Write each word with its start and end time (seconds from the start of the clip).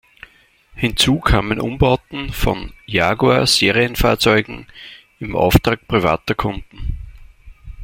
Hinzu 0.73 1.19
kamen 1.19 1.59
Umbauten 1.61 2.31
von 2.33 2.73
"Jaguar"-Serienfahrzeugen 2.87 4.65
im 5.19 5.35
Auftrag 5.35 5.87
privater 5.87 6.33
Kunden. 6.33 6.97